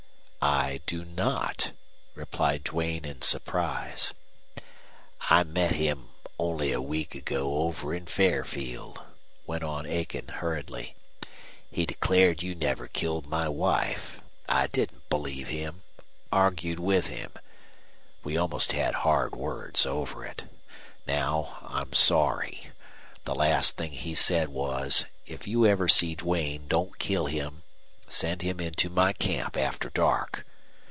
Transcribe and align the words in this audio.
"I 0.43 0.81
do 0.87 1.05
not," 1.05 1.71
replied 2.15 2.63
Duane, 2.63 3.05
in 3.05 3.21
surprise. 3.21 4.15
"I 5.29 5.43
met 5.43 5.73
him 5.75 6.07
only 6.39 6.71
a 6.71 6.81
week 6.81 7.13
ago 7.13 7.57
over 7.59 7.93
in 7.93 8.07
Fairfield," 8.07 8.99
went 9.45 9.63
on 9.63 9.85
Aiken, 9.85 10.29
hurriedly. 10.29 10.95
"He 11.69 11.85
declared 11.85 12.41
you 12.41 12.55
never 12.55 12.87
killed 12.87 13.27
my 13.27 13.47
wife. 13.49 14.19
I 14.49 14.65
didn't 14.65 15.07
believe 15.09 15.49
him 15.49 15.83
argued 16.31 16.79
with 16.79 17.05
him. 17.05 17.33
We 18.23 18.35
almost 18.35 18.71
had 18.71 18.95
hard 18.95 19.35
words 19.35 19.85
over 19.85 20.25
it. 20.25 20.45
Now 21.05 21.59
I'm 21.61 21.93
sorry. 21.93 22.71
The 23.25 23.35
last 23.35 23.77
thing 23.77 23.91
he 23.91 24.15
said 24.15 24.49
was: 24.49 25.05
'If 25.27 25.45
you 25.47 25.67
ever 25.67 25.87
see 25.87 26.15
Duane 26.15 26.67
don't 26.67 26.97
kill 26.97 27.27
him. 27.27 27.61
Send 28.09 28.41
him 28.41 28.59
into 28.59 28.89
my 28.89 29.13
camp 29.13 29.55
after 29.55 29.89
dark!' 29.89 30.45